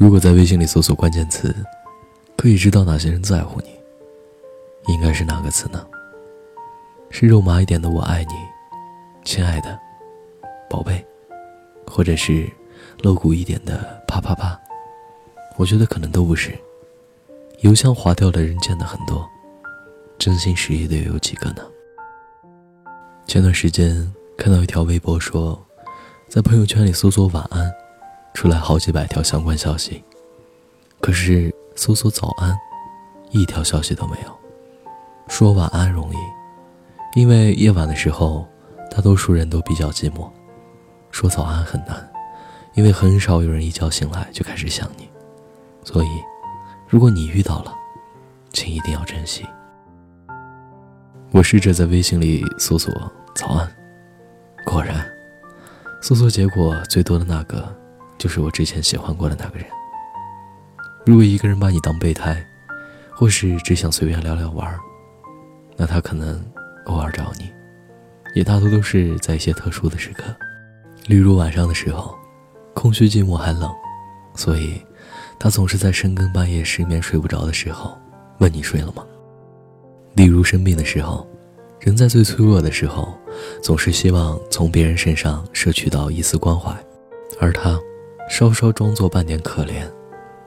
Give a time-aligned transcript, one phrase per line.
[0.00, 1.54] 如果在微信里搜索关键词，
[2.34, 3.68] 可以知道哪些人在乎你，
[4.90, 5.86] 应该是哪个词呢？
[7.10, 8.32] 是肉麻一点的“我爱你”，
[9.26, 9.78] 亲爱的，
[10.70, 11.04] 宝贝，
[11.86, 12.50] 或者是
[13.02, 14.58] 露骨一点的“啪啪啪”？
[15.58, 16.58] 我觉得可能都不是。
[17.58, 19.28] 邮箱划掉的人见的很多，
[20.16, 21.62] 真心实意的又有几个呢？
[23.26, 25.62] 前段时间看到一条微博说，
[26.26, 27.70] 在朋友圈里搜索“晚安”，
[28.40, 30.02] 出来好几百条相关消息，
[30.98, 32.56] 可是搜索“早安”，
[33.32, 34.34] 一条消息都没有。
[35.28, 36.16] 说晚安容易，
[37.20, 38.48] 因为夜晚的时候，
[38.90, 40.26] 大多数人都比较寂寞；
[41.10, 42.10] 说早安很难，
[42.72, 45.06] 因为很少有人一觉醒来就开始想你。
[45.84, 46.08] 所以。
[46.88, 47.74] 如果你遇到了，
[48.54, 49.44] 请一定要珍惜。
[51.30, 52.90] 我试着在微信里搜索
[53.36, 53.70] “早安”，
[54.64, 55.06] 果然，
[56.00, 57.76] 搜索结果最多的那个，
[58.20, 59.66] 就是我之前喜欢过的那个人。
[61.06, 62.40] 如果一个人把你当备胎，
[63.10, 64.78] 或是只想随便聊聊玩
[65.76, 66.44] 那他可能
[66.84, 67.50] 偶尔找你，
[68.34, 70.24] 也大多都是在一些特殊的时刻，
[71.06, 72.14] 例如晚上的时候，
[72.74, 73.68] 空虚寂寞还冷，
[74.34, 74.80] 所以。
[75.42, 77.98] 他总是在深更半夜失眠睡不着的时候，
[78.40, 79.02] 问你睡了吗？
[80.12, 81.26] 例如生病的时候，
[81.80, 83.18] 人在最脆弱的时候，
[83.62, 86.76] 总是希望从别人身上摄取到一丝关怀，
[87.40, 87.80] 而他，
[88.30, 89.82] 稍稍装作半点可怜，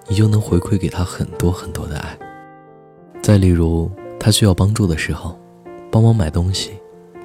[0.07, 2.17] 你就能回馈给他很多很多的爱。
[3.21, 5.37] 再例如，他需要帮助的时候，
[5.91, 6.71] 帮忙买东西，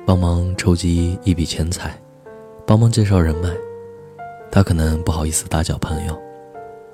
[0.05, 1.97] 帮忙筹集一笔钱财，
[2.67, 3.49] 帮忙介绍人脉，
[4.51, 6.19] 他可能不好意思打搅朋友，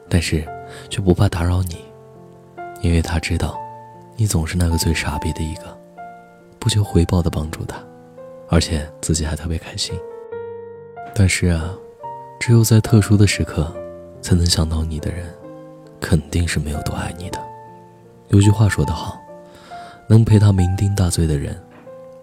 [0.09, 0.47] 但是。
[0.89, 1.85] 却不怕打扰你，
[2.81, 3.61] 因为他知道，
[4.17, 5.65] 你总是那个最傻逼的一个，
[6.59, 7.77] 不求回报的帮助他，
[8.49, 9.95] 而且自己还特别开心。
[11.15, 11.77] 但是啊，
[12.47, 13.75] 只有在特殊的时刻，
[14.21, 15.25] 才能想到你的人，
[15.99, 17.43] 肯定是没有多爱你的。
[18.29, 19.19] 有句话说得好，
[20.11, 21.59] 能陪他酩酊大醉的人，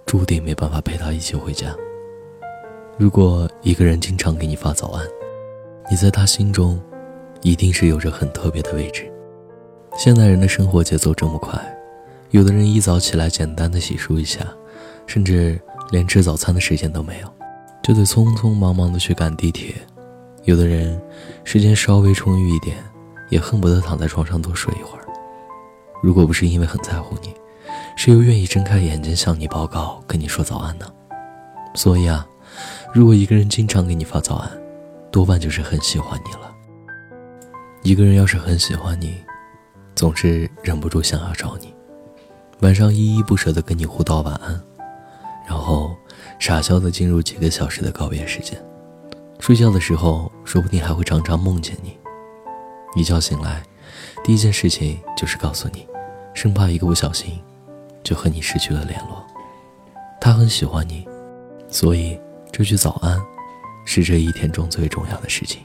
[0.06, 1.76] 注定没办法陪他一起回家。
[3.00, 5.04] 如果一个人经常给你发早安，
[5.90, 6.80] 你在他心中。
[7.42, 9.12] 一定是有着很特别的位置。
[9.98, 11.60] 现代人的生活节奏这么快，
[12.30, 14.46] 有的人一早起来简单的洗漱一下，
[15.08, 15.60] 甚至
[15.90, 17.28] 连吃早餐的时间都没有，
[17.82, 19.74] 就得匆匆忙忙的去赶地铁。
[20.44, 21.00] 有的人
[21.44, 22.78] 时间稍微充裕一点，
[23.30, 25.06] 也恨不得躺在床上多睡一会儿。
[26.02, 27.34] 如果不是因为很在乎你，
[27.96, 30.86] 谁又愿意睁开眼睛向你报告，跟你说早安呢？
[31.76, 32.28] 所以啊，
[32.92, 34.52] 如果一个人经常给你发早安，
[35.12, 36.52] 多半就是很喜欢你了。
[37.84, 39.22] 一个人要是很喜欢你，
[39.94, 41.72] 总是忍不住想要找你，
[42.62, 44.60] 晚上依依不舍地跟你互道晚安，
[45.48, 45.96] 然后
[46.40, 48.60] 傻笑地进入几个小时的告别时间。
[49.42, 51.98] 睡觉的时候，说不定还会常常梦见你。
[52.96, 53.64] 一觉醒来，
[54.24, 55.88] 第一件事情就是告诉你，
[56.36, 57.42] 生怕一个不小心，
[58.04, 59.26] 就和你失去了联络。
[60.22, 61.08] 他很喜欢你，
[61.68, 62.20] 所以
[62.52, 63.20] 这句早安，
[63.84, 65.60] 是这一天中最重要的事情。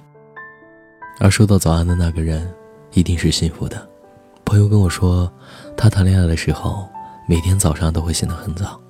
[1.21, 2.51] 而收到早安的那个人，
[2.93, 3.87] 一定是幸福的。
[4.47, 5.31] 朋友跟我说，
[5.77, 6.89] 他谈恋爱的时候，
[7.29, 8.81] 每天早上都会醒得很早，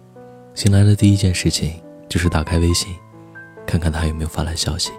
[0.54, 2.94] 醒来的第一件事情就是打开微信，
[3.66, 4.92] 看看他有没有发来消息。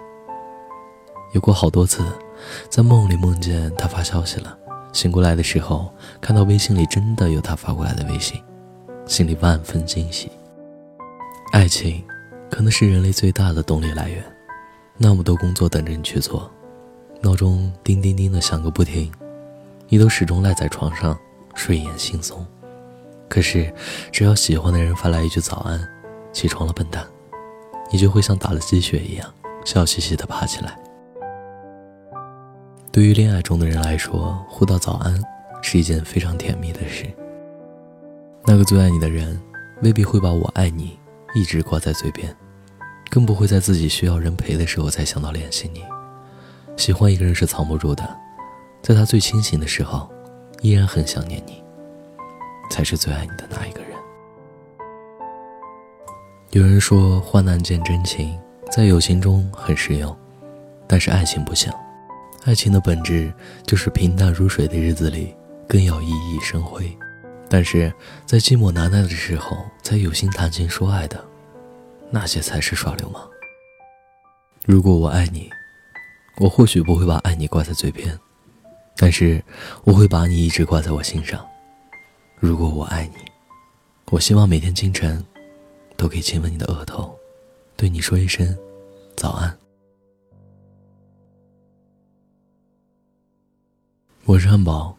[1.32, 2.04] 有过好多次，
[2.70, 4.56] 在梦里梦见他发消息了，
[4.92, 8.42] 醒过来的时候看到微信里真的有他发过来的微信，
[9.06, 10.30] 心里万分惊喜。
[11.52, 12.04] 爱情，
[12.50, 14.22] 可能是人类最大的动力来源，
[14.96, 16.50] 那么多工作等着你去做。
[17.20, 19.10] 闹钟叮叮叮的响个不停，
[19.88, 21.18] 你都始终赖在床上
[21.54, 22.36] 睡眼惺忪。
[23.28, 23.72] 可是，
[24.10, 25.80] 只要喜欢的人发来一句早安，
[26.32, 27.04] 起床了，笨蛋，
[27.90, 29.32] 你就会像打了鸡血一样，
[29.64, 30.78] 笑嘻嘻的爬起来。
[32.90, 35.22] 对于恋爱中的人来说，互道早安
[35.62, 37.06] 是一件非常甜蜜的事。
[38.44, 39.40] 那个最爱你的人，
[39.82, 40.98] 未必会把我爱你
[41.34, 42.34] 一直挂在嘴边，
[43.10, 45.84] 更不会在自己需要人陪的时候才想到联系你。
[46.76, 48.16] 喜欢一个人是藏不住的，
[48.82, 50.10] 在他最清醒的时候，
[50.60, 51.62] 依然很想念你，
[52.70, 53.87] 才是最爱你的那一个人。
[56.52, 58.38] 有人说，患难见真情，
[58.72, 60.16] 在友情中很实用，
[60.86, 61.70] 但是爱情不行。
[62.44, 63.30] 爱情的本质
[63.66, 65.34] 就是平淡如水的日子里
[65.68, 66.96] 更要熠熠生辉，
[67.50, 67.92] 但是
[68.24, 71.22] 在寂寞难耐的时候才有心谈情说爱的，
[72.10, 73.28] 那些才是耍流氓。
[74.64, 75.50] 如果我爱你。
[76.40, 78.16] 我或许不会把爱你挂在嘴边，
[78.96, 79.42] 但是
[79.82, 81.44] 我会把你一直挂在我心上。
[82.38, 83.16] 如果我爱你，
[84.12, 85.20] 我希望每天清晨
[85.98, 87.18] 都可以亲吻你的额头，
[87.76, 88.56] 对你说一声
[89.16, 89.58] 早安。
[94.24, 94.96] 我是汉堡，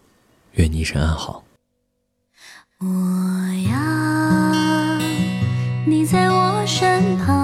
[0.55, 1.41] 愿你一生安好。
[2.79, 2.85] 我
[3.69, 4.97] 要
[5.87, 7.38] 你在我身旁，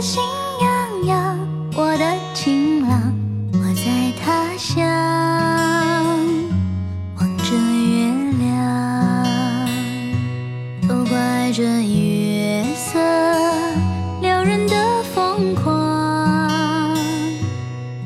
[0.00, 0.22] 心
[0.60, 1.38] 痒痒。
[1.76, 2.04] 我的
[2.34, 3.12] 情郎，
[3.52, 4.86] 我在他乡
[7.18, 8.48] 望着月亮。
[10.88, 11.28] 都怪。
[11.52, 13.00] 这月色
[14.22, 16.94] 撩人的疯狂，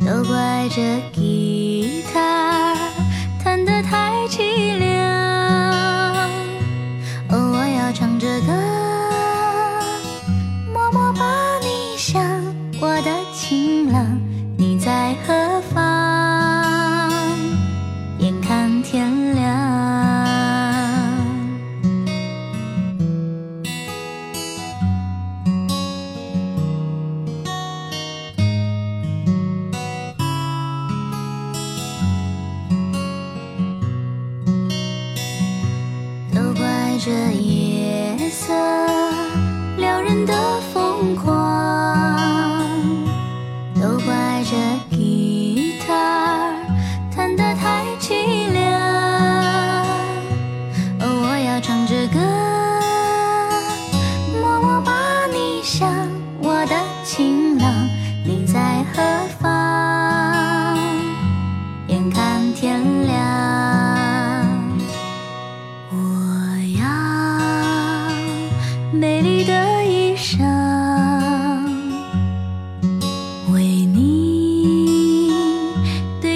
[0.00, 2.74] 都怪这吉他
[3.44, 4.63] 弹得太凄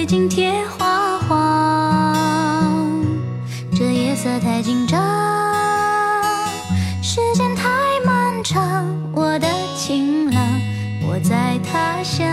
[0.09, 2.89] 心贴花黄。
[3.71, 4.99] 这夜色太紧张，
[6.99, 7.69] 时间太
[8.03, 8.87] 漫长。
[9.13, 9.47] 我的
[9.77, 10.41] 情郎，
[11.07, 12.27] 我在他乡，